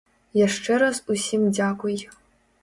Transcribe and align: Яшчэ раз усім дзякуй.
Яшчэ 0.37 0.77
раз 0.83 0.97
усім 1.17 1.45
дзякуй. 1.59 1.95